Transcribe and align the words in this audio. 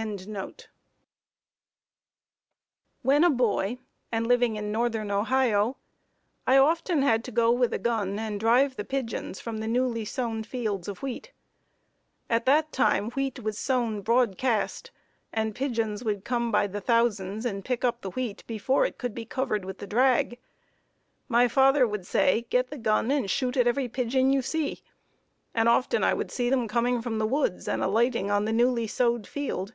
]When 3.02 3.22
a 3.24 3.28
boy 3.28 3.76
and 4.10 4.26
living 4.26 4.56
in 4.56 4.72
northern 4.72 5.10
Ohio, 5.10 5.76
I 6.46 6.56
often 6.56 7.02
had 7.02 7.22
to 7.24 7.30
go 7.30 7.50
with 7.50 7.74
a 7.74 7.78
gun 7.78 8.18
and 8.18 8.40
drive 8.40 8.76
the 8.76 8.84
pigeons 8.84 9.40
from 9.40 9.58
the 9.58 9.66
newly 9.68 10.06
sown 10.06 10.42
fields 10.44 10.88
of 10.88 11.02
wheat. 11.02 11.32
At 12.30 12.46
that 12.46 12.72
time 12.72 13.10
wheat 13.10 13.40
was 13.42 13.58
sown 13.58 14.00
broadcast, 14.00 14.90
and 15.34 15.54
pigeons 15.54 16.02
would 16.02 16.24
come 16.24 16.50
by 16.50 16.66
the 16.66 16.80
thousands 16.80 17.44
and 17.44 17.62
pick 17.62 17.84
up 17.84 18.00
the 18.00 18.10
wheat 18.12 18.42
before 18.46 18.86
it 18.86 18.96
could 18.96 19.14
be 19.14 19.26
covered 19.26 19.66
with 19.66 19.78
the 19.80 19.86
drag. 19.86 20.38
My 21.28 21.46
father 21.46 21.86
would 21.86 22.06
say, 22.06 22.46
"Get 22.48 22.70
the 22.70 22.78
gun 22.78 23.10
and 23.10 23.28
shoot 23.28 23.54
at 23.56 23.66
every 23.66 23.88
pigeon 23.88 24.32
you 24.32 24.40
see," 24.40 24.82
and 25.52 25.68
often 25.68 26.02
I 26.02 26.14
would 26.14 26.30
see 26.30 26.48
them 26.48 26.68
coming 26.68 27.02
from 27.02 27.18
the 27.18 27.26
woods 27.26 27.68
and 27.68 27.82
alighting 27.82 28.30
on 28.30 28.44
the 28.46 28.52
newly 28.52 28.86
sowed 28.86 29.26
field. 29.26 29.74